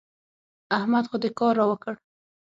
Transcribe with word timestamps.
احمد 0.77 1.05
خو 1.09 1.17
دې 1.23 1.29
کار 1.39 1.53
را 1.59 1.65
وکړ. 1.69 1.93